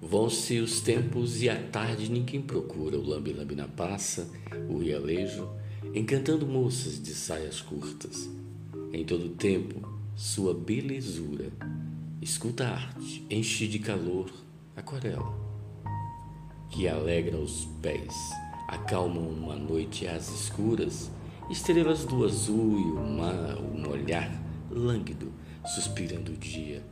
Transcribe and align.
Vão-se 0.00 0.58
os 0.60 0.80
tempos 0.80 1.42
e 1.42 1.48
à 1.48 1.56
tarde 1.56 2.10
ninguém 2.10 2.42
procura 2.42 2.98
o 2.98 3.06
lambe-lambe 3.06 3.54
na 3.54 3.66
passa, 3.66 4.30
o 4.68 4.78
rialejo, 4.78 5.48
encantando 5.94 6.46
moças 6.46 7.02
de 7.02 7.14
saias 7.14 7.60
curtas. 7.60 8.28
Em 8.92 9.04
todo 9.04 9.30
tempo, 9.30 9.88
sua 10.14 10.54
belezura. 10.54 11.50
Escuta 12.20 12.66
a 12.66 12.74
arte, 12.74 13.26
enche 13.30 13.66
de 13.66 13.78
calor, 13.78 14.30
aquarela, 14.76 15.34
que 16.70 16.88
alegra 16.88 17.36
os 17.36 17.66
pés, 17.82 18.14
acalmam 18.68 19.28
uma 19.28 19.56
noite 19.56 20.06
às 20.06 20.28
escuras, 20.28 21.10
estrelas 21.50 22.04
do 22.04 22.24
azul 22.24 22.78
e 22.78 22.92
o 22.92 23.18
mar, 23.18 23.58
um 23.58 23.88
olhar 23.90 24.30
lânguido, 24.70 25.32
suspirando 25.74 26.32
o 26.32 26.36
dia, 26.36 26.82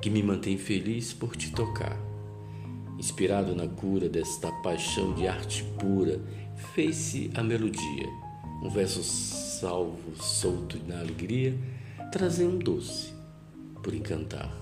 que 0.00 0.10
me 0.10 0.22
mantém 0.22 0.56
feliz 0.56 1.12
por 1.12 1.36
te 1.36 1.50
tocar. 1.52 1.96
Inspirado 2.98 3.54
na 3.54 3.66
cura 3.66 4.08
desta 4.08 4.50
paixão 4.50 5.14
de 5.14 5.26
arte 5.26 5.64
pura, 5.78 6.20
fez-se 6.74 7.30
a 7.34 7.42
melodia, 7.42 8.08
um 8.62 8.68
verso 8.68 9.02
salvo, 9.02 10.16
solto 10.16 10.78
na 10.86 11.00
alegria, 11.00 11.56
trazendo 12.12 12.58
doce 12.58 13.12
por 13.82 13.94
encantar. 13.94 14.52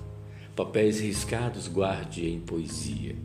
Papéis 0.55 1.01
riscados 1.01 1.69
guarde 1.69 2.27
em 2.27 2.41
poesia. 2.41 3.16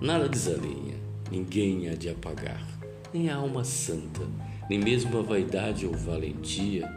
Nada 0.00 0.28
desalinha, 0.28 0.94
ninguém 1.30 1.88
há 1.88 1.94
de 1.94 2.08
apagar, 2.08 2.64
nem 3.12 3.28
a 3.30 3.36
alma 3.36 3.64
santa, 3.64 4.22
nem 4.68 4.78
mesmo 4.78 5.18
a 5.18 5.22
vaidade 5.22 5.86
ou 5.86 5.94
valentia, 5.94 6.88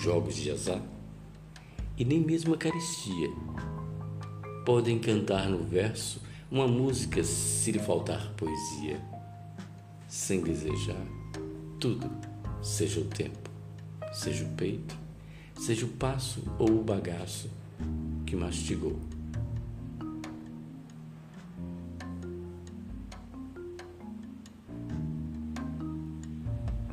jogos 0.00 0.36
de 0.36 0.50
azar, 0.50 0.82
e 1.96 2.04
nem 2.04 2.20
mesmo 2.20 2.54
a 2.54 2.56
carestia. 2.56 3.30
Podem 4.64 4.98
cantar 4.98 5.48
no 5.48 5.64
verso 5.64 6.20
uma 6.50 6.68
música 6.68 7.22
se 7.24 7.72
lhe 7.72 7.78
faltar 7.78 8.32
poesia, 8.36 9.00
sem 10.08 10.40
desejar 10.40 11.06
tudo, 11.80 12.10
seja 12.62 13.00
o 13.00 13.04
tempo, 13.04 13.50
seja 14.12 14.44
o 14.44 14.48
peito, 14.50 14.96
seja 15.56 15.86
o 15.86 15.88
passo 15.88 16.42
ou 16.58 16.80
o 16.80 16.82
bagaço 16.82 17.50
que 18.24 18.36
mastigou. 18.36 18.98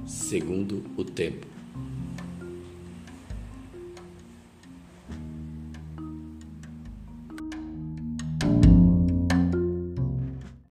Segundo 0.05 0.83
o 0.97 1.03
tempo. 1.03 1.45